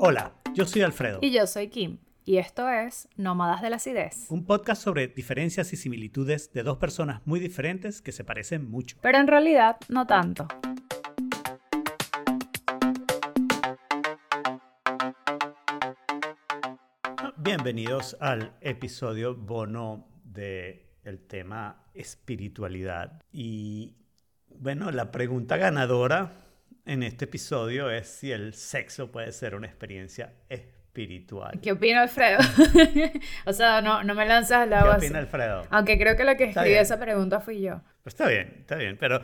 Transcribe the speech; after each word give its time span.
Hola, 0.00 0.32
yo 0.54 0.64
soy 0.64 0.82
Alfredo. 0.82 1.18
Y 1.22 1.32
yo 1.32 1.44
soy 1.48 1.70
Kim. 1.70 1.98
Y 2.24 2.36
esto 2.36 2.68
es 2.68 3.08
Nómadas 3.16 3.62
de 3.62 3.70
la 3.70 3.76
Acidez. 3.76 4.30
Un 4.30 4.46
podcast 4.46 4.80
sobre 4.80 5.08
diferencias 5.08 5.72
y 5.72 5.76
similitudes 5.76 6.52
de 6.52 6.62
dos 6.62 6.78
personas 6.78 7.20
muy 7.24 7.40
diferentes 7.40 8.00
que 8.00 8.12
se 8.12 8.22
parecen 8.22 8.70
mucho. 8.70 8.96
Pero 9.02 9.18
en 9.18 9.26
realidad 9.26 9.76
no 9.88 10.06
tanto. 10.06 10.46
Bienvenidos 17.36 18.16
al 18.20 18.52
episodio 18.60 19.34
bono 19.34 20.06
del 20.22 20.80
el 21.02 21.26
tema 21.26 21.90
espiritualidad. 21.92 23.20
Y 23.32 23.96
bueno, 24.48 24.92
la 24.92 25.10
pregunta 25.10 25.56
ganadora 25.56 26.47
en 26.88 27.02
este 27.02 27.26
episodio 27.26 27.90
es 27.90 28.08
si 28.08 28.32
el 28.32 28.54
sexo 28.54 29.12
puede 29.12 29.30
ser 29.32 29.54
una 29.54 29.66
experiencia 29.66 30.32
espiritual. 30.48 31.60
¿Qué 31.60 31.72
opina 31.72 32.00
Alfredo? 32.00 32.38
o 33.44 33.52
sea, 33.52 33.82
no, 33.82 34.02
no 34.02 34.14
me 34.14 34.26
lanzas 34.26 34.62
al 34.62 34.72
agua. 34.72 34.98
¿Qué 34.98 35.06
opina 35.06 35.18
Alfredo? 35.18 35.66
Aunque 35.68 35.98
creo 35.98 36.16
que 36.16 36.24
la 36.24 36.38
que 36.38 36.44
escribió 36.44 36.80
esa 36.80 36.98
pregunta 36.98 37.40
fui 37.40 37.60
yo. 37.60 37.82
Pues 38.02 38.14
está 38.14 38.26
bien, 38.26 38.56
está 38.60 38.76
bien, 38.76 38.96
pero 38.98 39.20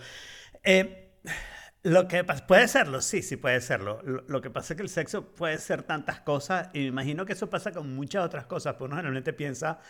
eh, 0.62 1.14
lo 1.82 2.06
que 2.06 2.22
puede 2.24 2.68
serlo, 2.68 3.00
sí, 3.00 3.22
sí 3.22 3.36
puede 3.38 3.62
serlo. 3.62 4.02
Lo, 4.02 4.42
que 4.42 4.50
pasa 4.50 4.74
es 4.74 4.76
que 4.76 4.82
el 4.82 4.90
sexo 4.90 5.34
puede 5.34 5.56
ser 5.56 5.84
tantas 5.84 6.20
cosas 6.20 6.68
y 6.74 6.80
me 6.80 6.86
imagino 6.86 7.24
que 7.24 7.32
eso 7.32 7.48
pasa 7.48 7.72
con 7.72 7.94
muchas 7.94 8.26
otras 8.26 8.44
cosas, 8.44 8.74
porque 8.74 8.84
uno 8.84 8.96
generalmente 8.96 9.32
piensa 9.32 9.80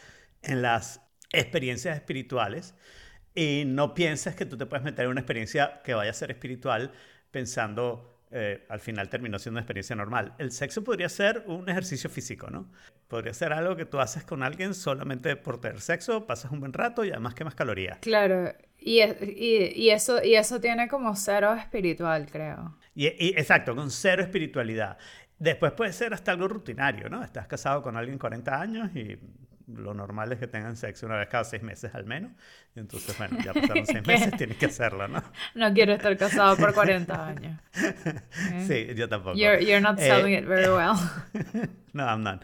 en 0.43 0.63
las 0.63 1.01
experiencias 1.33 1.97
espirituales 1.97 2.77
y 3.35 3.65
no 3.67 3.95
piensas 3.95 4.37
que 4.37 4.47
tú 4.47 4.57
te 4.57 4.67
puedes 4.67 4.85
meter 4.85 5.07
en 5.07 5.11
una 5.11 5.21
experiencia 5.21 5.81
que 5.83 5.95
vaya 5.95 6.13
a 6.13 6.15
ser 6.15 6.31
espiritual 6.31 6.93
pensando 7.35 8.09
eh, 8.31 8.65
al 8.69 8.79
final 8.79 9.09
terminó 9.09 9.41
siendo 9.41 9.57
una 9.57 9.63
experiencia 9.63 9.97
normal. 9.97 10.35
El 10.39 10.53
sexo 10.53 10.85
podría 10.85 11.09
ser 11.09 11.43
un 11.47 11.69
ejercicio 11.69 12.09
físico, 12.09 12.49
¿no? 12.49 12.71
Podría 13.09 13.35
ser 13.35 13.53
algo 13.53 13.75
que 13.75 13.87
tú 13.87 13.99
haces 13.99 14.23
con 14.23 14.45
alguien 14.45 14.73
solamente 14.73 15.35
por 15.35 15.61
tener 15.61 15.81
sexo, 15.81 16.27
pasas 16.27 16.53
un 16.53 16.61
buen 16.61 16.73
rato 16.73 17.05
y 17.05 17.11
además 17.11 17.35
quemas 17.35 17.57
calorías. 17.57 17.99
Claro, 17.99 18.53
y, 18.79 19.03
y, 19.03 19.91
eso, 19.91 20.23
y 20.23 20.37
eso 20.37 20.61
tiene 20.61 20.87
como 20.89 21.17
cero 21.17 21.55
espiritual, 21.55 22.27
creo. 22.31 22.79
Y, 22.95 23.07
exacto, 23.07 23.75
con 23.75 23.91
cero 23.91 24.23
espiritualidad. 24.23 24.97
Después 25.39 25.73
puede 25.73 25.93
ser 25.93 26.15
hasta 26.15 26.31
algo 26.31 26.47
rutinario, 26.47 27.09
¿no? 27.09 27.25
Estás 27.25 27.49
casado 27.49 27.83
con 27.83 27.97
alguien 27.97 28.19
40 28.19 28.61
años 28.61 28.95
y 28.95 29.19
lo 29.67 29.95
normal 29.95 30.33
es 30.33 30.39
que 30.39 30.47
tengan 30.47 30.77
sexo 30.77 31.07
una 31.07 31.17
vez 31.17 31.29
cada 31.29 31.45
seis 31.45 31.63
meses 31.63 31.95
al 31.95 32.05
menos. 32.05 32.33
Y 32.75 32.81
entonces, 32.81 33.17
bueno, 33.17 33.39
ya 33.45 33.53
pasaron 33.55 33.87
seis 33.87 34.07
meses, 34.07 34.37
tienes 34.37 34.57
que 34.57 34.67
hacerlo, 34.67 35.09
¿no? 35.09 35.23
No 35.55 35.73
quiero 35.73 35.93
estar 35.95 36.17
casado 36.17 36.57
por 36.57 36.75
40 36.75 37.27
años. 37.29 37.61
Sí, 38.67 38.89
yo 38.95 39.09
tampoco. 39.09 39.37
You're, 39.37 39.65
you're 39.65 39.81
not 39.81 39.99
selling 39.99 40.35
it 40.35 40.45
very 40.45 40.69
well. 40.69 40.95
no, 41.93 42.05
I'm 42.05 42.23
not. 42.23 42.43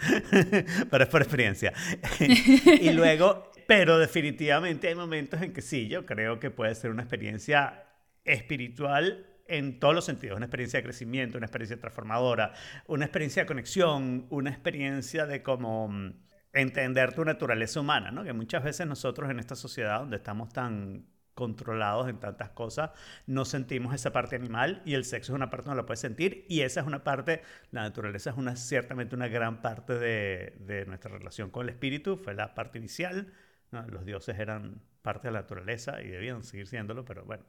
Pero 0.91 1.05
es 1.05 1.11
por 1.11 1.23
experiencia. 1.23 1.73
y 2.19 2.91
luego, 2.91 3.51
pero 3.67 3.98
definitivamente 3.98 4.89
hay 4.89 4.95
momentos 4.95 5.43
en 5.43 5.53
que 5.53 5.63
sí, 5.63 5.89
yo 5.89 6.07
creo 6.07 6.41
que 6.41 6.51
puede 6.51 6.75
ser 6.75 6.91
una 6.91 7.03
experiencia 7.03 7.85
espiritual 8.25 9.27
en 9.51 9.81
todos 9.81 9.95
los 9.95 10.05
sentidos, 10.05 10.37
una 10.37 10.47
experiencia 10.47 10.79
de 10.79 10.85
crecimiento, 10.85 11.37
una 11.37 11.47
experiencia 11.47 11.77
transformadora, 11.77 12.53
una 12.87 13.05
experiencia 13.05 13.43
de 13.43 13.47
conexión, 13.47 14.27
una 14.31 14.51
experiencia 14.51 15.27
de 15.27 15.43
como 15.43 15.89
mm, 15.89 16.13
entender 16.53 17.15
tu 17.15 17.25
naturaleza 17.25 17.81
humana, 17.81 18.11
¿no? 18.11 18.25
Que 18.25 18.33
muchas 18.33 18.65
veces 18.65 18.87
nosotros 18.87 19.31
en 19.31 19.39
esta 19.39 19.56
sociedad 19.56 20.01
donde 20.01 20.17
estamos 20.17 20.53
tan 20.53 21.07
controlados 21.34 22.09
en 22.09 22.19
tantas 22.20 22.51
cosas, 22.51 22.91
no 23.27 23.45
sentimos 23.45 23.95
esa 23.95 24.12
parte 24.12 24.37
animal 24.37 24.83
y 24.84 24.95
el 24.95 25.05
sexo 25.05 25.33
es 25.33 25.37
una 25.37 25.48
parte 25.48 25.67
donde 25.67 25.83
lo 25.83 25.87
puedes 25.87 26.01
sentir 26.01 26.45
y 26.48 26.61
esa 26.61 26.81
es 26.81 26.87
una 26.87 27.03
parte, 27.03 27.41
la 27.70 27.83
naturaleza 27.83 28.30
es 28.30 28.36
una, 28.36 28.57
ciertamente 28.57 29.14
una 29.14 29.29
gran 29.29 29.63
parte 29.63 29.98
de, 29.98 30.57
de 30.61 30.85
nuestra 30.85 31.11
relación 31.11 31.51
con 31.51 31.63
el 31.63 31.70
espíritu, 31.70 32.19
fue 32.19 32.35
la 32.35 32.55
parte 32.55 32.79
inicial, 32.79 33.33
los 33.70 34.05
dioses 34.05 34.39
eran 34.39 34.83
parte 35.03 35.29
de 35.29 35.33
la 35.33 35.41
naturaleza 35.41 36.03
y 36.03 36.08
debían 36.08 36.42
seguir 36.42 36.67
siéndolo, 36.67 37.05
pero 37.05 37.24
bueno. 37.24 37.45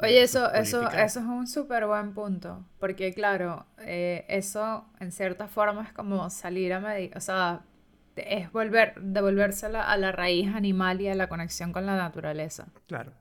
Oye, 0.00 0.22
eso, 0.22 0.52
eso, 0.52 0.88
eso 0.90 1.20
es 1.20 1.26
un 1.26 1.46
súper 1.48 1.86
buen 1.86 2.14
punto, 2.14 2.64
porque 2.78 3.12
claro, 3.12 3.66
eh, 3.78 4.24
eso 4.28 4.86
en 5.00 5.10
cierta 5.10 5.48
forma 5.48 5.82
es 5.82 5.92
como 5.92 6.30
salir 6.30 6.72
a 6.72 6.80
medir, 6.80 7.16
o 7.16 7.20
sea, 7.20 7.62
es 8.26 8.50
volver, 8.52 8.94
devolverse 9.00 9.66
a 9.66 9.96
la, 9.96 10.12
raíz 10.12 10.54
animal 10.54 11.00
y 11.00 11.08
a 11.08 11.14
la 11.14 11.28
conexión 11.28 11.72
con 11.72 11.86
la 11.86 11.96
naturaleza. 11.96 12.68
Claro. 12.86 13.12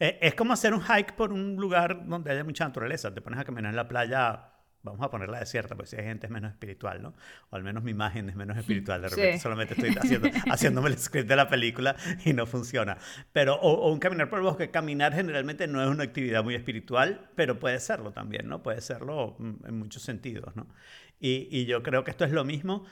Eh, 0.00 0.18
es 0.20 0.34
como 0.34 0.52
hacer 0.52 0.74
un 0.74 0.82
hike 0.82 1.14
por 1.14 1.32
un 1.32 1.56
lugar 1.56 2.06
donde 2.06 2.32
haya 2.32 2.44
mucha 2.44 2.64
naturaleza. 2.64 3.12
Te 3.14 3.20
pones 3.20 3.38
a 3.38 3.44
caminar 3.44 3.70
en 3.70 3.76
la 3.76 3.86
playa, 3.88 4.52
vamos 4.82 5.00
a 5.02 5.10
ponerla 5.10 5.38
desierta, 5.38 5.74
porque 5.74 5.90
si 5.90 5.96
hay 5.96 6.04
gente 6.04 6.26
es 6.26 6.32
menos 6.32 6.50
espiritual, 6.50 7.02
¿no? 7.02 7.14
O 7.50 7.56
al 7.56 7.62
menos 7.62 7.82
mi 7.82 7.92
imagen 7.92 8.28
es 8.28 8.36
menos 8.36 8.56
espiritual. 8.56 9.02
De 9.02 9.08
repente 9.08 9.38
solamente 9.38 9.74
estoy 9.74 9.94
haciendo, 9.96 10.28
haciéndome 10.50 10.88
el 10.88 10.98
script 10.98 11.28
de 11.28 11.36
la 11.36 11.48
película 11.48 11.96
y 12.24 12.32
no 12.32 12.46
funciona. 12.46 12.98
Pero, 13.32 13.54
o, 13.54 13.92
un 13.92 13.98
caminar 13.98 14.28
por 14.28 14.40
el 14.40 14.44
bosque. 14.44 14.70
Caminar 14.70 15.14
generalmente 15.14 15.66
no 15.68 15.82
es 15.82 15.88
una 15.88 16.04
actividad 16.04 16.42
muy 16.42 16.54
espiritual, 16.54 17.30
pero 17.36 17.58
puede 17.58 17.78
serlo 17.78 18.12
también, 18.12 18.48
¿no? 18.48 18.62
Puede 18.62 18.80
serlo 18.80 19.36
mm, 19.38 19.66
en 19.66 19.78
muchos 19.78 20.02
sentidos, 20.02 20.56
¿no? 20.56 20.66
Y, 21.20 21.48
y 21.50 21.66
yo 21.66 21.82
creo 21.84 22.02
que 22.02 22.10
esto 22.10 22.24
es 22.24 22.32
lo 22.32 22.44
mismo 22.44 22.84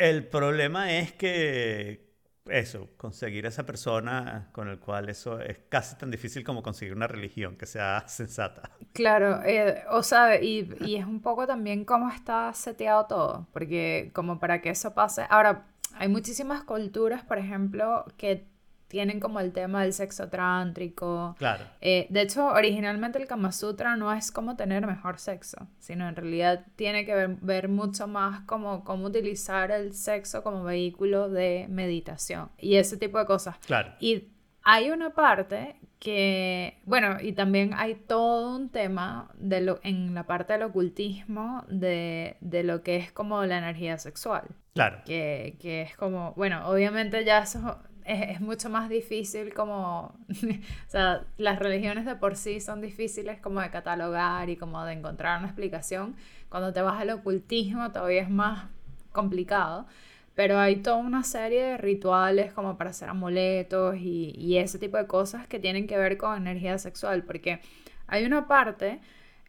el 0.00 0.26
problema 0.26 0.92
es 0.92 1.12
que 1.12 2.10
eso, 2.46 2.88
conseguir 2.96 3.44
esa 3.44 3.66
persona 3.66 4.48
con 4.52 4.68
el 4.68 4.78
cual 4.80 5.10
eso 5.10 5.38
es 5.40 5.58
casi 5.68 5.96
tan 5.96 6.10
difícil 6.10 6.42
como 6.42 6.62
conseguir 6.62 6.94
una 6.94 7.06
religión 7.06 7.56
que 7.56 7.66
sea 7.66 8.02
sensata. 8.08 8.70
Claro, 8.94 9.42
eh, 9.44 9.84
o 9.90 10.02
sea, 10.02 10.40
y, 10.42 10.74
y, 10.80 10.96
es 10.96 11.04
un 11.04 11.20
poco 11.20 11.46
también 11.46 11.84
cómo 11.84 12.10
está 12.10 12.52
seteado 12.54 13.06
todo, 13.06 13.46
porque 13.52 14.10
como 14.14 14.40
para 14.40 14.62
que 14.62 14.70
eso 14.70 14.94
pase, 14.94 15.26
ahora, 15.28 15.66
hay 15.94 16.08
muchísimas 16.08 16.64
culturas, 16.64 17.22
por 17.22 17.38
ejemplo, 17.38 18.06
que 18.16 18.48
tienen 18.90 19.20
como 19.20 19.38
el 19.38 19.52
tema 19.52 19.82
del 19.82 19.92
sexo 19.92 20.28
trántrico. 20.28 21.36
Claro. 21.38 21.64
Eh, 21.80 22.08
de 22.10 22.22
hecho, 22.22 22.48
originalmente 22.48 23.18
el 23.18 23.28
Kama 23.28 23.52
Sutra 23.52 23.94
no 23.96 24.12
es 24.12 24.32
como 24.32 24.56
tener 24.56 24.84
mejor 24.84 25.20
sexo, 25.20 25.68
sino 25.78 26.08
en 26.08 26.16
realidad 26.16 26.66
tiene 26.74 27.06
que 27.06 27.36
ver, 27.40 27.68
mucho 27.68 28.08
más 28.08 28.40
como 28.46 28.82
cómo 28.82 29.06
utilizar 29.06 29.70
el 29.70 29.94
sexo 29.94 30.42
como 30.42 30.64
vehículo 30.64 31.28
de 31.28 31.66
meditación 31.70 32.50
y 32.58 32.76
ese 32.76 32.96
tipo 32.96 33.18
de 33.18 33.26
cosas. 33.26 33.58
Claro. 33.64 33.92
Y 34.00 34.32
hay 34.64 34.90
una 34.90 35.10
parte 35.10 35.76
que, 36.00 36.80
bueno, 36.84 37.18
y 37.20 37.32
también 37.32 37.72
hay 37.74 37.94
todo 37.94 38.56
un 38.56 38.70
tema 38.70 39.30
de 39.38 39.60
lo, 39.60 39.78
en 39.84 40.14
la 40.14 40.24
parte 40.24 40.54
del 40.54 40.62
ocultismo 40.64 41.64
de, 41.68 42.36
de 42.40 42.64
lo 42.64 42.82
que 42.82 42.96
es 42.96 43.12
como 43.12 43.44
la 43.44 43.58
energía 43.58 43.98
sexual. 43.98 44.48
Claro. 44.74 45.02
Que, 45.04 45.56
que 45.60 45.82
es 45.82 45.96
como, 45.96 46.32
bueno, 46.34 46.68
obviamente 46.68 47.24
ya 47.24 47.38
eso 47.38 47.78
es, 48.10 48.40
mucho 48.40 48.68
más 48.70 48.88
difícil 48.88 49.54
como, 49.54 50.14
o 50.28 50.90
sea, 50.90 51.24
las 51.36 51.58
religiones 51.58 52.04
de 52.04 52.16
por 52.16 52.36
sí 52.36 52.60
son 52.60 52.80
difíciles 52.80 53.40
como 53.40 53.60
de 53.60 53.70
catalogar 53.70 54.50
y 54.50 54.56
como 54.56 54.84
de 54.84 54.94
encontrar 54.94 55.38
una 55.38 55.48
explicación. 55.48 56.16
Cuando 56.48 56.72
te 56.72 56.82
vas 56.82 57.00
al 57.00 57.10
ocultismo 57.10 57.90
todavía 57.92 58.22
es 58.22 58.30
más 58.30 58.68
complicado, 59.12 59.86
pero 60.34 60.58
hay 60.58 60.76
toda 60.76 60.96
una 60.96 61.22
serie 61.22 61.62
de 61.62 61.76
rituales 61.76 62.52
como 62.52 62.76
para 62.76 62.90
hacer 62.90 63.08
amuletos 63.08 63.96
y, 63.96 64.32
y 64.36 64.58
ese 64.58 64.78
tipo 64.78 64.96
de 64.96 65.06
cosas 65.06 65.46
que 65.46 65.58
tienen 65.60 65.86
que 65.86 65.96
ver 65.96 66.16
con 66.16 66.36
energía 66.36 66.78
sexual, 66.78 67.24
porque 67.24 67.60
hay 68.06 68.24
una 68.24 68.48
parte, 68.48 69.00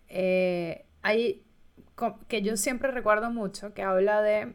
eh, 0.10 0.86
hay, 1.02 1.44
que 2.28 2.42
yo 2.42 2.58
siempre 2.58 2.92
recuerdo 2.92 3.32
mucho, 3.32 3.74
que 3.74 3.84
habla 3.84 4.22
de 4.22 4.54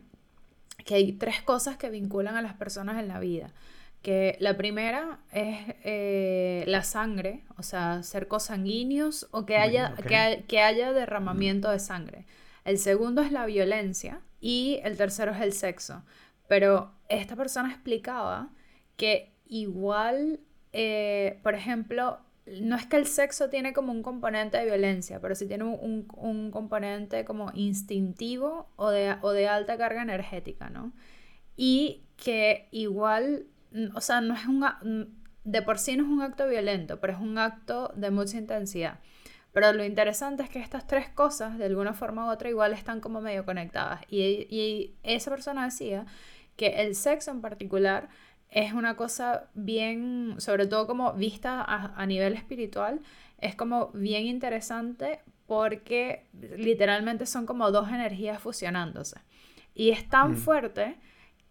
que 0.85 0.95
hay 0.95 1.13
tres 1.13 1.43
cosas 1.43 1.77
que 1.77 1.91
vinculan 1.91 2.37
a 2.37 2.43
las 2.43 2.55
personas 2.55 2.99
en 2.99 3.09
la 3.09 3.19
vida 3.19 3.53
que 4.07 4.37
la 4.39 4.57
primera 4.57 5.19
es 5.33 5.75
eh, 5.83 6.63
la 6.69 6.85
sangre, 6.85 7.43
o 7.59 7.65
sea, 7.65 8.05
ser 8.05 8.29
cosanguíneos 8.29 9.27
o 9.33 9.47
que 9.47 9.57
haya, 9.57 9.97
que, 10.47 10.61
haya 10.61 10.93
derramamiento 10.93 11.73
de 11.73 11.81
sangre. 11.81 12.25
El 12.65 12.79
segundo 12.79 13.21
es 13.21 13.33
la 13.33 13.47
violencia 13.47 14.21
y 14.41 14.79
el 14.85 14.97
tercero 14.97 15.33
es 15.33 15.41
el 15.41 15.53
sexo. 15.53 16.05
Pero 16.47 16.93
esta 17.09 17.35
persona 17.35 17.73
explicaba 17.73 18.51
que 18.97 19.35
igual, 19.49 20.39
eh, 20.73 21.41
por 21.43 21.57
ejemplo, 21.57 22.21
no 22.61 22.77
es 22.77 22.87
que 22.87 22.99
el 22.99 23.07
sexo 23.07 23.51
tiene 23.51 23.73
como 23.73 23.91
un 23.91 24.05
componente 24.05 24.57
de 24.57 24.67
violencia, 24.67 25.21
pero 25.21 25.35
sí 25.35 25.49
tiene 25.49 25.65
un, 25.65 26.07
un 26.17 26.53
componente 26.53 27.25
como 27.25 27.51
instintivo 27.55 28.69
o 28.77 28.89
de, 28.89 29.17
o 29.23 29.33
de 29.33 29.49
alta 29.49 29.77
carga 29.77 30.03
energética, 30.03 30.71
¿no? 30.71 30.93
Y 31.57 32.05
que 32.17 32.69
igual 32.71 33.47
o 33.95 34.01
sea, 34.01 34.21
no 34.21 34.35
es 34.35 34.47
un, 34.47 34.65
de 35.45 35.63
por 35.63 35.79
sí 35.79 35.97
no 35.97 36.05
es 36.05 36.11
un 36.11 36.23
acto 36.23 36.49
violento, 36.49 37.01
pero 37.01 37.13
es 37.15 37.19
un 37.21 37.39
acto 37.39 37.93
de 37.95 38.11
mucha 38.11 38.39
intensidad. 38.39 39.01
Pero 39.53 39.73
lo 39.73 39.85
interesante 39.85 40.43
es 40.43 40.51
que 40.51 40.59
estas 40.59 40.87
tres 40.87 41.09
cosas, 41.09 41.57
de 41.57 41.65
alguna 41.65 41.95
forma 41.95 42.27
u 42.27 42.31
otra, 42.31 42.49
igual 42.51 42.73
están 42.75 43.01
como 43.01 43.21
medio 43.23 43.45
conectadas. 43.47 44.01
Y, 44.11 44.21
y 44.51 44.95
esa 45.03 45.31
persona 45.31 45.65
decía 45.65 46.05
que 46.57 46.83
el 46.83 46.95
sexo 46.95 47.31
en 47.31 47.41
particular 47.41 48.09
es 48.51 48.73
una 48.75 48.97
cosa 48.97 49.49
bien, 49.55 50.35
sobre 50.39 50.67
todo 50.67 50.87
como 50.87 51.13
vista 51.15 51.63
a, 51.63 51.95
a 52.01 52.07
nivel 52.07 52.35
espiritual, 52.35 53.01
es 53.39 53.55
como 53.55 53.89
bien 53.93 54.27
interesante 54.27 55.21
porque 55.47 56.27
literalmente 56.57 57.25
son 57.27 57.47
como 57.47 57.71
dos 57.71 57.89
energías 57.89 58.41
fusionándose. 58.41 59.21
Y 59.75 59.91
es 59.91 60.09
tan 60.09 60.33
Mm. 60.33 60.37
fuerte 60.37 60.97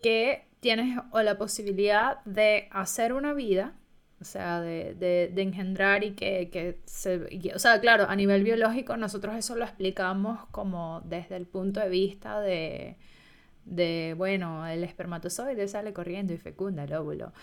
que 0.01 0.47
tienes 0.65 0.99
o 1.11 1.21
la 1.21 1.37
posibilidad 1.37 2.23
de 2.25 2.67
hacer 2.71 3.13
una 3.13 3.33
vida, 3.33 3.73
o 4.21 4.25
sea, 4.25 4.61
de, 4.61 4.95
de- 4.95 5.29
de 5.35 5.41
engendrar 5.49 6.03
y 6.03 6.11
que, 6.19 6.49
que 6.53 6.79
se... 6.85 7.27
y- 7.31 7.51
o 7.51 7.59
sea, 7.59 7.79
claro, 7.85 8.05
a 8.09 8.15
nivel 8.15 8.43
biológico 8.43 8.97
nosotros 8.97 9.35
eso 9.35 9.55
lo 9.55 9.65
explicamos 9.65 10.45
como 10.51 11.01
desde 11.05 11.35
el 11.37 11.45
punto 11.45 11.79
de 11.81 11.89
vista 11.89 12.39
de, 12.41 12.97
de 13.65 14.15
bueno, 14.17 14.65
el 14.67 14.83
espermatozoide 14.83 15.67
sale 15.67 15.93
corriendo 15.93 16.33
y 16.33 16.37
fecunda 16.37 16.83
el 16.85 16.93
óvulo. 16.93 17.33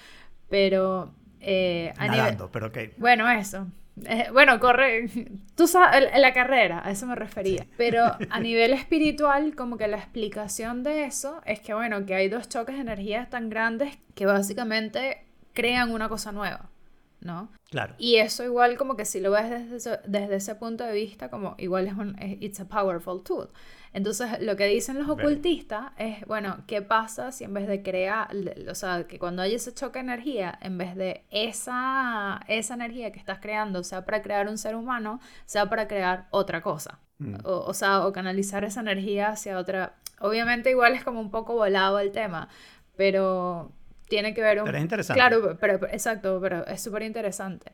Pero 0.51 1.15
eh, 1.41 1.93
a 1.99 2.09
nivel... 2.09 2.19
Nadando, 2.25 2.51
pero 2.53 2.67
ok. 2.69 2.79
Bueno, 2.99 3.29
eso. 3.31 3.67
Eh, 4.07 4.29
bueno, 4.33 4.59
corre, 4.59 5.09
tú 5.55 5.67
sabes, 5.67 6.11
la 6.19 6.33
carrera, 6.33 6.83
a 6.85 6.91
eso 6.91 7.07
me 7.07 7.15
refería. 7.15 7.67
Pero 7.77 8.05
a 8.31 8.41
nivel 8.41 8.73
espiritual, 8.73 9.55
como 9.55 9.77
que 9.77 9.87
la 9.89 9.99
explicación 9.99 10.83
de 10.83 11.05
eso 11.05 11.43
es 11.45 11.61
que, 11.61 11.75
bueno, 11.75 12.07
que 12.07 12.15
hay 12.15 12.29
dos 12.29 12.49
choques 12.49 12.75
de 12.75 12.81
energías 12.81 13.29
tan 13.31 13.51
grandes 13.51 13.99
que 14.15 14.27
básicamente 14.27 15.27
crean 15.53 15.91
una 15.91 16.09
cosa 16.09 16.33
nueva, 16.33 16.71
¿no? 17.23 17.51
Claro. 17.71 17.95
Y 17.99 18.17
eso 18.17 18.45
igual 18.45 18.77
como 18.77 18.97
que 18.97 19.05
si 19.05 19.21
lo 19.21 19.31
ves 19.31 19.49
desde 19.51 19.77
ese, 19.77 20.01
desde 20.07 20.35
ese 20.37 20.55
punto 20.57 20.85
de 20.85 20.93
vista, 20.93 21.31
como 21.31 21.55
igual 21.59 21.87
es 21.87 21.95
un, 21.95 22.19
es- 22.19 22.37
it's 22.41 22.61
a 22.61 22.67
powerful 22.69 23.23
tool. 23.23 23.49
Entonces, 23.95 24.41
lo 24.41 24.57
que 24.57 24.67
dicen 24.67 24.99
los 24.99 25.09
ocultistas 25.09 25.93
es, 25.99 26.25
bueno, 26.27 26.65
¿qué 26.67 26.81
pasa 26.81 27.31
si 27.31 27.45
en 27.45 27.53
vez 27.53 27.67
de 27.69 27.83
crear, 27.83 28.29
o 28.71 28.75
sea, 28.75 29.07
que 29.07 29.19
cuando 29.19 29.43
hay 29.43 29.55
ese 29.55 29.75
choque 29.75 29.99
de 29.99 30.05
energía, 30.05 30.59
en 30.63 30.79
vez 30.79 30.97
de 30.97 31.25
esa, 31.31 32.41
esa 32.49 32.75
energía 32.75 33.13
que 33.13 33.19
estás 33.19 33.39
creando, 33.41 33.85
sea 33.85 34.05
para 34.05 34.23
crear 34.23 34.49
un 34.49 34.57
ser 34.59 34.75
humano, 34.77 35.21
sea 35.45 35.69
para 35.69 35.89
crear 35.89 36.27
otra 36.31 36.63
cosa? 36.63 37.01
Mm. 37.19 37.37
O, 37.45 37.65
o 37.67 37.75
sea, 37.75 38.07
o 38.07 38.13
canalizar 38.13 38.65
esa 38.65 38.81
energía 38.81 39.29
hacia 39.29 39.59
otra. 39.59 39.95
Obviamente 40.21 40.71
igual 40.71 40.95
es 40.95 41.05
como 41.05 41.21
un 41.21 41.31
poco 41.31 41.55
volado 41.55 41.99
el 41.99 42.13
tema, 42.13 42.49
pero 42.97 43.73
tiene 44.09 44.35
que 44.35 44.43
ver 44.43 44.59
un... 44.59 44.65
Pero 44.65 44.79
es 44.79 44.83
interesante. 44.83 45.19
Claro, 45.19 45.57
pero, 45.61 45.79
pero- 45.81 45.93
exacto, 45.93 46.39
pero 46.41 46.67
es 46.67 46.81
súper 46.83 47.03
interesante. 47.03 47.73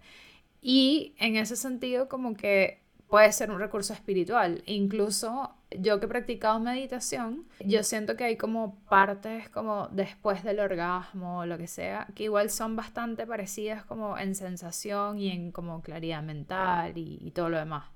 Y 0.61 1.15
en 1.19 1.37
ese 1.37 1.57
sentido 1.57 2.09
como 2.09 2.35
que 2.35 2.81
puede 3.09 3.33
ser 3.33 3.51
un 3.51 3.59
recurso 3.59 3.93
espiritual. 3.95 4.63
Incluso 4.67 5.55
yo 5.71 5.99
que 5.99 6.07
he 6.07 6.09
practicado 6.09 6.61
meditación, 6.61 7.47
yo 7.65 7.83
siento 7.83 8.17
que 8.17 8.25
hay 8.25 8.37
como 8.37 8.79
partes 8.89 9.49
como 9.49 9.89
después 9.93 10.45
del 10.45 10.61
orgasmo 10.61 11.41
o 11.41 11.47
lo 11.47 11.57
que 11.59 11.67
sea, 11.69 12.07
que 12.15 12.25
igual 12.25 12.51
son 12.51 12.77
bastante 12.77 13.27
parecidas 13.27 13.85
como 13.85 14.19
en 14.19 14.35
sensación 14.35 15.19
y 15.19 15.31
en 15.31 15.53
como 15.53 15.81
claridad 15.83 16.23
mental 16.23 16.97
y, 16.99 17.19
y 17.23 17.31
todo 17.31 17.49
lo 17.49 17.59
demás. 17.59 17.87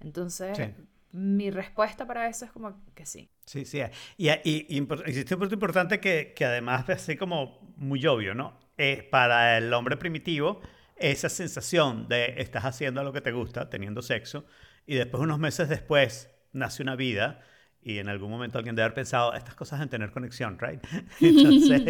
Entonces, 0.00 0.56
Sí. 0.56 0.64
Mi 1.12 1.50
respuesta 1.50 2.06
para 2.06 2.28
eso 2.28 2.44
es 2.44 2.52
como 2.52 2.84
que 2.94 3.06
sí. 3.06 3.30
Sí, 3.46 3.64
sí. 3.64 3.80
Y, 4.16 4.28
y, 4.30 4.36
y 4.68 4.80
impor- 4.80 5.02
existe 5.06 5.34
un 5.34 5.40
punto 5.40 5.54
importante 5.54 5.98
que, 6.00 6.32
que 6.36 6.44
además 6.44 6.88
es 6.88 6.96
así 7.02 7.16
como 7.16 7.74
muy 7.76 8.06
obvio, 8.06 8.34
¿no? 8.34 8.58
Eh, 8.78 9.08
para 9.10 9.58
el 9.58 9.72
hombre 9.74 9.96
primitivo, 9.96 10.60
esa 10.96 11.28
sensación 11.28 12.08
de 12.08 12.34
estás 12.38 12.64
haciendo 12.64 13.02
lo 13.02 13.12
que 13.12 13.20
te 13.20 13.32
gusta, 13.32 13.68
teniendo 13.68 14.02
sexo, 14.02 14.44
y 14.86 14.94
después 14.94 15.22
unos 15.22 15.38
meses 15.38 15.68
después 15.68 16.30
nace 16.52 16.82
una 16.82 16.96
vida 16.96 17.40
y 17.82 17.98
en 17.98 18.08
algún 18.08 18.30
momento 18.30 18.58
alguien 18.58 18.76
debe 18.76 18.84
haber 18.84 18.94
pensado, 18.94 19.32
estas 19.34 19.54
cosas 19.54 19.78
deben 19.78 19.88
tener 19.90 20.10
conexión, 20.12 20.58
¿right? 20.58 20.82
Entonces, 21.20 21.82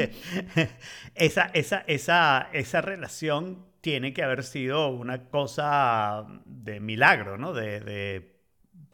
esa, 1.14 1.46
esa, 1.54 1.78
esa, 1.86 2.48
esa 2.52 2.80
relación 2.80 3.66
tiene 3.80 4.12
que 4.12 4.22
haber 4.22 4.44
sido 4.44 4.88
una 4.88 5.28
cosa 5.28 6.26
de 6.44 6.80
milagro, 6.80 7.38
¿no? 7.38 7.52
De, 7.52 7.80
de 7.80 8.39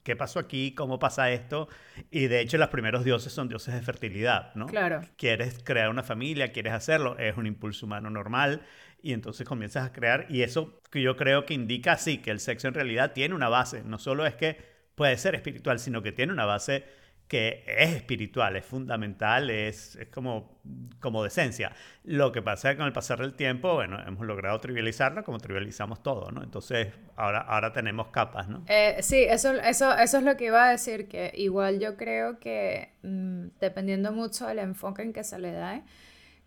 qué 0.06 0.14
pasó 0.14 0.38
aquí, 0.38 0.72
cómo 0.72 1.00
pasa 1.00 1.32
esto. 1.32 1.68
Y 2.12 2.28
de 2.28 2.38
hecho, 2.40 2.58
los 2.58 2.68
primeros 2.68 3.02
dioses 3.04 3.32
son 3.32 3.48
dioses 3.48 3.74
de 3.74 3.82
fertilidad, 3.82 4.54
¿no? 4.54 4.66
Claro. 4.66 5.02
Quieres 5.16 5.58
crear 5.64 5.90
una 5.90 6.04
familia, 6.04 6.52
quieres 6.52 6.74
hacerlo, 6.74 7.18
es 7.18 7.36
un 7.36 7.48
impulso 7.48 7.86
humano 7.86 8.08
normal. 8.08 8.62
Y 9.02 9.12
entonces 9.12 9.48
comienzas 9.48 9.84
a 9.84 9.92
crear. 9.92 10.26
Y 10.28 10.42
eso 10.42 10.80
que 10.92 11.02
yo 11.02 11.16
creo 11.16 11.44
que 11.44 11.54
indica, 11.54 11.96
sí, 11.96 12.18
que 12.18 12.30
el 12.30 12.38
sexo 12.38 12.68
en 12.68 12.74
realidad 12.74 13.14
tiene 13.14 13.34
una 13.34 13.48
base. 13.48 13.82
No 13.82 13.98
solo 13.98 14.24
es 14.26 14.36
que 14.36 14.56
puede 14.94 15.18
ser 15.18 15.34
espiritual, 15.34 15.80
sino 15.80 16.02
que 16.02 16.12
tiene 16.12 16.32
una 16.32 16.44
base 16.44 16.84
que 17.28 17.64
es 17.66 17.94
espiritual, 17.94 18.56
es 18.56 18.64
fundamental, 18.64 19.50
es, 19.50 19.96
es 19.96 20.08
como, 20.08 20.60
como 21.00 21.22
de 21.22 21.28
esencia. 21.28 21.72
Lo 22.04 22.30
que 22.30 22.40
pasa 22.40 22.70
es 22.70 22.74
que 22.74 22.78
con 22.78 22.86
el 22.86 22.92
pasar 22.92 23.18
del 23.18 23.34
tiempo, 23.34 23.74
bueno, 23.74 23.98
hemos 24.06 24.24
logrado 24.24 24.60
trivializarlo 24.60 25.24
como 25.24 25.38
trivializamos 25.38 26.02
todo, 26.02 26.30
¿no? 26.30 26.42
Entonces, 26.44 26.88
ahora, 27.16 27.40
ahora 27.40 27.72
tenemos 27.72 28.08
capas, 28.08 28.48
¿no? 28.48 28.64
Eh, 28.68 28.98
sí, 29.00 29.24
eso, 29.24 29.52
eso, 29.54 29.92
eso 29.96 30.18
es 30.18 30.22
lo 30.22 30.36
que 30.36 30.46
iba 30.46 30.66
a 30.66 30.70
decir, 30.70 31.08
que 31.08 31.32
igual 31.34 31.80
yo 31.80 31.96
creo 31.96 32.38
que 32.38 32.92
mm, 33.02 33.46
dependiendo 33.60 34.12
mucho 34.12 34.46
del 34.46 34.60
enfoque 34.60 35.02
en 35.02 35.12
que 35.12 35.24
se 35.24 35.38
le 35.40 35.50
da, 35.50 35.76
¿eh? 35.76 35.82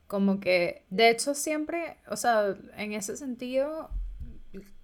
como 0.07 0.39
que, 0.39 0.85
de 0.89 1.09
hecho 1.09 1.35
siempre, 1.35 1.97
o 2.07 2.15
sea, 2.15 2.55
en 2.77 2.93
ese 2.93 3.17
sentido, 3.17 3.91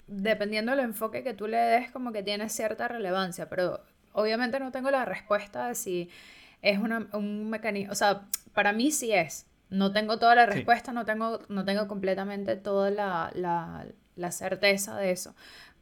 dependiendo 0.08 0.72
del 0.72 0.82
enfoque 0.82 1.24
que 1.24 1.34
tú 1.34 1.48
le 1.48 1.58
des, 1.58 1.92
como 1.92 2.12
que 2.12 2.22
tiene 2.22 2.50
cierta 2.50 2.88
relevancia, 2.88 3.50
pero 3.50 3.82
obviamente 4.16 4.60
no 4.60 4.72
tengo 4.72 4.92
la 4.92 5.06
respuesta 5.06 5.68
de 5.68 5.76
si 5.76 6.10
es 6.62 6.80
una, 6.80 7.08
un 7.14 7.50
mecanismo, 7.50 7.92
o 7.92 7.96
sea, 7.96 8.24
para 8.54 8.74
mí 8.74 8.92
sí 8.92 9.14
es. 9.14 9.48
No 9.70 9.92
tengo 9.92 10.20
toda 10.20 10.36
la 10.36 10.46
Sí. 10.46 10.52
respuesta, 10.52 10.94
no, 10.94 11.06
tengo, 11.06 11.40
no 11.50 11.66
tengo 11.66 11.88
completamente 11.88 12.56
toda 12.56 12.92
la, 12.92 13.32
la, 13.36 13.86
la 14.16 14.32
certeza 14.32 14.98
de 14.98 15.12
eso. 15.12 15.36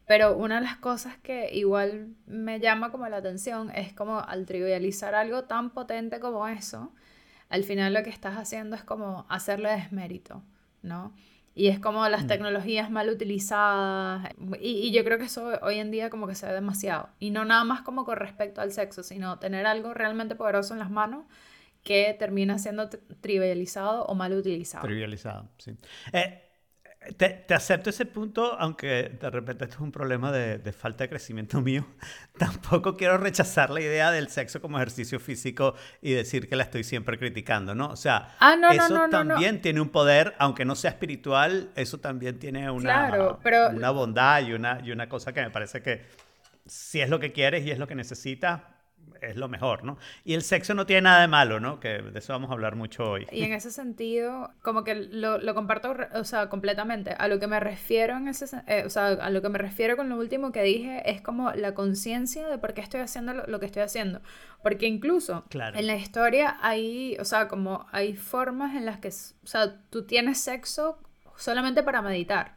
Pero 0.06 0.36
una 0.36 0.56
de 0.56 0.62
las 0.62 0.76
cosas 0.76 1.16
que 1.18 1.54
igual 1.54 2.14
me 2.26 2.60
llama 2.60 2.90
como 2.90 3.08
la 3.08 3.18
atención 3.18 3.70
es 3.74 3.92
como 3.94 4.20
al 4.20 4.44
trivializar 4.46 5.14
algo 5.14 5.44
tan 5.44 5.70
potente 5.70 6.20
como 6.20 6.46
eso, 6.48 6.92
al 7.48 7.64
final 7.64 7.94
lo 7.94 8.02
que 8.02 8.10
estás 8.10 8.36
haciendo 8.36 8.76
es 8.76 8.84
como 8.84 9.26
hacerle 9.28 9.70
desmérito, 9.70 10.42
¿no? 10.82 11.14
Y 11.56 11.68
es 11.68 11.78
como 11.78 12.08
las 12.08 12.24
Mm. 12.24 12.28
tecnologías 12.28 12.90
mal 12.90 13.08
utilizadas. 13.08 14.28
Y, 14.60 14.88
y 14.88 14.92
yo 14.92 15.04
creo 15.04 15.18
que 15.18 15.24
eso 15.24 15.52
hoy 15.62 15.78
en 15.78 15.90
día 15.90 16.10
como 16.10 16.26
que 16.26 16.34
se 16.34 16.46
ve 16.46 16.52
demasiado. 16.52 17.08
Y 17.20 17.30
no 17.30 17.44
nada 17.44 17.64
más 17.64 17.82
como 17.82 18.04
con 18.04 18.16
respecto 18.16 18.60
al 18.60 18.72
sexo, 18.72 19.02
sino 19.02 19.38
tener 19.38 19.66
algo 19.66 19.94
realmente 19.94 20.34
poderoso 20.34 20.74
en 20.74 20.80
las 20.80 20.90
manos 20.90 21.24
que 21.84 22.16
termina 22.18 22.58
siendo 22.58 22.88
tri- 22.88 23.00
trivializado 23.20 24.04
o 24.06 24.14
mal 24.14 24.32
utilizado. 24.32 24.84
Trivializado, 24.86 25.48
sí. 25.58 25.76
Eh, 26.12 26.43
te, 27.16 27.28
te 27.30 27.54
acepto 27.54 27.90
ese 27.90 28.06
punto, 28.06 28.56
aunque 28.58 29.16
de 29.20 29.30
repente 29.30 29.64
esto 29.64 29.76
es 29.76 29.80
un 29.82 29.92
problema 29.92 30.32
de, 30.32 30.58
de 30.58 30.72
falta 30.72 31.04
de 31.04 31.10
crecimiento 31.10 31.60
mío. 31.60 31.86
Tampoco 32.38 32.96
quiero 32.96 33.18
rechazar 33.18 33.70
la 33.70 33.80
idea 33.80 34.10
del 34.10 34.28
sexo 34.28 34.60
como 34.60 34.76
ejercicio 34.78 35.20
físico 35.20 35.74
y 36.02 36.12
decir 36.12 36.48
que 36.48 36.56
la 36.56 36.64
estoy 36.64 36.84
siempre 36.84 37.18
criticando, 37.18 37.74
¿no? 37.74 37.88
O 37.90 37.96
sea, 37.96 38.34
Ah, 38.40 38.56
no, 38.56 38.70
eso 38.70 38.88
no, 38.88 39.06
no. 39.06 39.10
también 39.10 39.60
tiene 39.62 39.80
un 39.80 39.88
poder, 39.90 40.34
aunque 40.38 40.64
no 40.64 40.74
sea 40.74 40.90
espiritual, 40.90 41.70
eso 41.76 41.98
también 41.98 42.38
tiene 42.38 42.70
una, 42.70 43.08
Claro, 43.08 43.40
pero- 43.42 43.70
una 43.70 43.90
bondad 43.90 44.42
y 44.46 44.52
una, 44.52 44.80
y 44.84 44.90
una 44.90 45.08
cosa 45.08 45.32
que 45.32 45.40
me 45.42 45.50
parece 45.50 45.82
que 45.82 46.02
si 46.66 47.00
es 47.00 47.10
lo 47.10 47.20
que 47.20 47.32
quieres 47.32 47.64
y 47.66 47.70
es 47.70 47.78
lo 47.78 47.86
que 47.86 47.94
necesitas, 47.94 48.62
es 49.26 49.36
lo 49.36 49.48
mejor, 49.48 49.84
¿no? 49.84 49.98
Y 50.24 50.34
el 50.34 50.42
sexo 50.42 50.74
no 50.74 50.86
tiene 50.86 51.02
nada 51.02 51.20
de 51.22 51.28
malo, 51.28 51.60
¿no? 51.60 51.80
Que 51.80 52.00
de 52.02 52.18
eso 52.18 52.32
vamos 52.32 52.50
a 52.50 52.52
hablar 52.54 52.76
mucho 52.76 53.04
hoy. 53.10 53.26
Y 53.32 53.42
en 53.42 53.52
ese 53.52 53.70
sentido, 53.70 54.52
como 54.62 54.84
que 54.84 54.94
lo, 54.94 55.38
lo 55.38 55.54
comparto, 55.54 55.96
o 56.14 56.24
sea, 56.24 56.48
completamente. 56.48 57.14
A 57.18 57.28
lo 57.28 57.38
que 57.40 57.46
me 57.46 57.60
refiero 57.60 58.16
en 58.16 58.28
ese, 58.28 58.46
eh, 58.66 58.84
o 58.86 58.90
sea, 58.90 59.08
a 59.08 59.30
lo 59.30 59.42
que 59.42 59.48
me 59.48 59.58
refiero 59.58 59.96
con 59.96 60.08
lo 60.08 60.16
último 60.16 60.52
que 60.52 60.62
dije 60.62 61.02
es 61.10 61.20
como 61.20 61.50
la 61.52 61.74
conciencia 61.74 62.48
de 62.48 62.58
por 62.58 62.74
qué 62.74 62.80
estoy 62.80 63.00
haciendo 63.00 63.34
lo, 63.34 63.46
lo 63.46 63.60
que 63.60 63.66
estoy 63.66 63.82
haciendo. 63.82 64.20
Porque 64.62 64.86
incluso 64.86 65.44
Claro. 65.50 65.78
en 65.78 65.86
la 65.86 65.96
historia 65.96 66.56
hay, 66.62 67.16
o 67.20 67.24
sea, 67.24 67.48
como 67.48 67.86
hay 67.92 68.14
formas 68.16 68.74
en 68.74 68.86
las 68.86 68.98
que, 68.98 69.08
o 69.08 69.46
sea, 69.46 69.80
tú 69.90 70.04
tienes 70.06 70.40
sexo 70.40 70.98
solamente 71.36 71.82
para 71.82 72.00
meditar. 72.02 72.56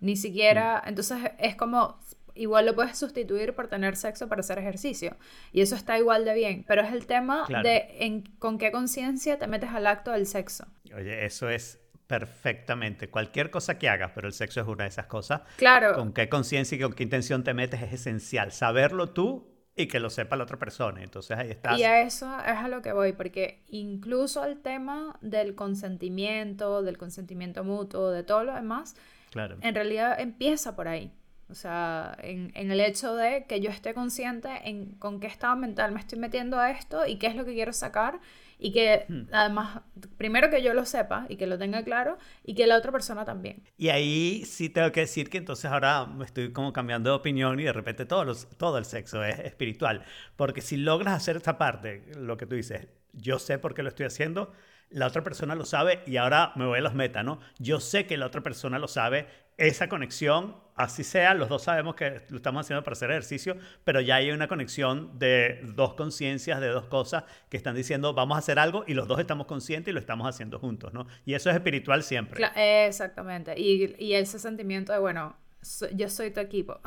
Ni 0.00 0.16
siquiera, 0.16 0.82
entonces 0.86 1.18
es 1.38 1.56
como, 1.56 1.98
igual 2.40 2.66
lo 2.66 2.74
puedes 2.74 2.96
sustituir 2.98 3.54
por 3.54 3.68
tener 3.68 3.96
sexo 3.96 4.28
para 4.28 4.40
hacer 4.40 4.58
ejercicio. 4.58 5.16
Y 5.52 5.60
eso 5.60 5.74
está 5.76 5.98
igual 5.98 6.24
de 6.24 6.34
bien. 6.34 6.64
Pero 6.66 6.82
es 6.82 6.92
el 6.92 7.06
tema 7.06 7.44
Claro. 7.46 7.68
de 7.68 7.86
en, 8.00 8.22
con 8.38 8.58
qué 8.58 8.72
conciencia 8.72 9.38
te 9.38 9.46
metes 9.46 9.70
al 9.70 9.86
acto 9.86 10.10
del 10.12 10.26
sexo. 10.26 10.66
Oye, 10.96 11.24
eso 11.24 11.48
es 11.48 11.78
perfectamente. 12.06 13.08
Cualquier 13.08 13.50
cosa 13.50 13.78
que 13.78 13.88
hagas, 13.88 14.12
pero 14.14 14.26
el 14.26 14.32
sexo 14.34 14.60
es 14.60 14.66
una 14.66 14.84
de 14.84 14.88
esas 14.88 15.06
cosas. 15.06 15.42
Claro, 15.56 15.94
Con 15.94 16.12
qué 16.12 16.28
conciencia 16.28 16.76
y 16.76 16.80
con 16.80 16.92
qué 16.92 17.02
intención 17.04 17.44
te 17.44 17.54
metes 17.54 17.82
es 17.82 17.92
esencial. 17.92 18.52
Saberlo 18.52 19.10
tú 19.10 19.48
y 19.76 19.86
que 19.86 20.00
lo 20.00 20.10
sepa 20.10 20.36
la 20.36 20.44
otra 20.44 20.58
persona. 20.58 21.02
Entonces 21.02 21.38
ahí 21.38 21.50
estás. 21.50 21.78
y 21.78 21.84
a 21.84 22.00
eso 22.02 22.26
es 22.40 22.56
a 22.56 22.68
lo 22.68 22.82
que 22.82 22.92
voy, 22.92 23.12
porque 23.12 23.62
incluso 23.68 24.44
el 24.44 24.60
tema 24.60 25.16
del 25.20 25.54
consentimiento, 25.54 26.82
del 26.82 26.98
consentimiento 26.98 27.64
mutuo, 27.64 28.10
de 28.10 28.22
todo 28.24 28.44
lo 28.44 28.54
demás, 28.54 28.96
Claro. 29.30 29.56
en 29.60 29.74
realidad 29.74 30.18
empieza 30.20 30.74
por 30.74 30.88
ahí. 30.88 31.12
O 31.50 31.54
sea, 31.54 32.16
en, 32.22 32.52
en 32.54 32.70
el 32.70 32.80
hecho 32.80 33.14
de 33.14 33.44
que 33.46 33.60
yo 33.60 33.70
esté 33.70 33.94
consciente 33.94 34.48
en 34.68 34.92
con 34.98 35.20
qué 35.20 35.26
estado 35.26 35.56
mental 35.56 35.92
me 35.92 36.00
estoy 36.00 36.18
metiendo 36.18 36.58
a 36.58 36.70
esto 36.70 37.06
y 37.06 37.16
qué 37.18 37.26
es 37.28 37.36
lo 37.36 37.44
que 37.44 37.54
quiero 37.54 37.72
sacar 37.72 38.20
Y 38.58 38.72
que 38.72 39.08
Hmm. 39.08 39.26
además, 39.32 39.80
primero 40.18 40.50
que 40.50 40.62
yo 40.62 40.74
lo 40.74 40.84
sepa 40.84 41.26
y 41.28 41.36
que 41.36 41.46
lo 41.46 41.58
tenga 41.58 41.82
claro 41.84 42.18
y 42.44 42.54
que 42.54 42.66
la 42.66 42.76
otra 42.76 42.92
persona 42.92 43.24
también. 43.24 43.62
Y 43.76 43.88
ahí 43.88 44.44
sí 44.44 44.68
tengo 44.68 44.92
que 44.92 45.00
decir 45.00 45.30
que 45.30 45.38
entonces 45.38 45.64
ahora 45.70 46.04
me 46.06 46.24
estoy 46.26 46.52
como 46.52 46.72
cambiando 46.72 47.08
de 47.10 47.16
opinión 47.16 47.58
y 47.58 47.64
de 47.64 47.72
repente 47.72 48.04
todo, 48.04 48.24
los, 48.26 48.46
todo 48.58 48.76
el 48.76 48.84
sexo 48.84 49.24
es 49.24 49.38
espiritual. 49.38 50.04
Porque 50.36 50.60
si 50.60 50.76
logras 50.76 51.14
hacer 51.14 51.36
esta 51.36 51.56
parte, 51.56 52.02
lo 52.16 52.36
que 52.36 52.44
tú 52.46 52.56
dices, 52.56 52.88
yo 53.14 53.38
sé 53.38 53.58
por 53.58 53.72
qué 53.74 53.82
lo 53.82 53.88
estoy 53.88 54.04
haciendo, 54.06 54.52
la 54.90 55.06
otra 55.06 55.22
persona 55.22 55.54
lo 55.54 55.64
sabe 55.64 56.02
y 56.06 56.16
ahora 56.16 56.52
me 56.56 56.66
voy 56.66 56.78
a 56.78 56.82
los 56.82 56.94
meta, 56.94 57.22
¿no? 57.22 57.40
Yo 57.58 57.80
sé 57.80 58.06
que 58.06 58.16
la 58.16 58.26
otra 58.26 58.40
persona 58.42 58.78
lo 58.78 58.88
sabe, 58.88 59.26
esa 59.56 59.88
conexión, 59.90 60.56
así 60.74 61.04
sea, 61.04 61.34
los 61.34 61.50
dos 61.50 61.64
sabemos 61.64 61.94
que 61.94 62.22
lo 62.30 62.36
estamos 62.36 62.64
haciendo 62.64 62.82
para 62.82 62.92
hacer 62.94 63.10
ejercicio, 63.10 63.56
pero 63.84 64.00
ya 64.00 64.14
hay 64.16 64.30
una 64.30 64.48
conexión 64.48 65.18
de 65.18 65.60
dos 65.74 65.94
conciencias, 65.94 66.60
de 66.62 66.68
dos 66.68 66.86
cosas 66.86 67.24
que 67.50 67.58
están 67.58 67.74
diciendo, 67.74 68.14
vamos 68.14 68.36
a 68.36 68.38
hacer 68.38 68.58
algo 68.58 68.84
y 68.86 68.94
los 68.94 69.06
dos 69.06 69.20
estamos 69.20 69.46
conscientes 69.46 69.92
y 69.92 69.94
lo 69.94 70.00
estamos 70.00 70.26
haciendo 70.26 70.58
juntos, 70.58 70.94
¿no? 70.94 71.06
Y 71.26 71.34
eso 71.34 71.50
es 71.50 71.56
espiritual 71.56 72.02
siempre. 72.02 72.42
Eh, 72.56 72.86
exactamente. 72.86 73.54
Y, 73.60 73.94
y 73.98 74.14
ese 74.14 74.38
sentimiento 74.38 74.94
de, 74.94 74.98
bueno, 74.98 75.36
so- 75.60 75.90
yo 75.90 76.08
soy 76.08 76.30
tu 76.30 76.40
equipo. 76.40 76.80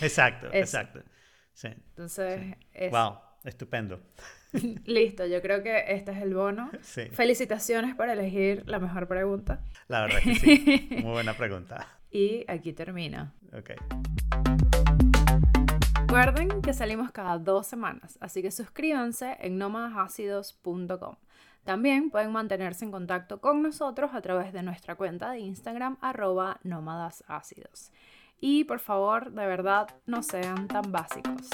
Exacto, 0.00 0.46
Eso. 0.52 0.56
exacto. 0.56 1.02
Sí. 1.52 1.68
Entonces, 1.68 2.56
es- 2.72 2.90
Wow, 2.90 3.18
estupendo. 3.44 4.00
listo, 4.84 5.26
yo 5.26 5.40
creo 5.42 5.62
que 5.62 5.84
este 5.88 6.12
es 6.12 6.18
el 6.22 6.34
bono. 6.34 6.70
Sí, 6.82 7.02
Felicitaciones 7.12 7.94
por 7.94 8.08
elegir 8.08 8.62
la 8.66 8.78
mejor 8.78 9.06
pregunta. 9.08 9.60
la 9.88 10.02
verdad 10.02 10.20
que 10.22 10.34
sí. 10.34 10.88
Muy 11.02 11.12
buena 11.12 11.34
pregunta. 11.34 11.88
Y 12.10 12.44
aquí 12.48 12.72
termina. 12.72 13.32
Ok. 13.52 13.70
Recuerden 16.08 16.62
que 16.62 16.72
salimos 16.72 17.10
cada 17.10 17.36
dos 17.38 17.66
semanas, 17.66 18.16
así 18.20 18.40
que 18.40 18.50
suscríbanse 18.50 19.36
en 19.40 19.58
nómadasácidos.com. 19.58 21.16
También 21.64 22.10
pueden 22.10 22.30
mantenerse 22.30 22.84
en 22.84 22.92
contacto 22.92 23.40
con 23.40 23.60
nosotros 23.60 24.12
a 24.14 24.22
través 24.22 24.52
de 24.52 24.62
nuestra 24.62 24.94
cuenta 24.94 25.32
de 25.32 25.40
Instagram 25.40 25.98
arroba 26.00 26.60
nómadas 26.62 27.24
ácidos. 27.26 27.90
Y 28.40 28.64
por 28.64 28.78
favor, 28.78 29.32
de 29.32 29.46
verdad, 29.46 29.88
no 30.06 30.22
sean 30.22 30.68
tan 30.68 30.92
básicos. 30.92 31.50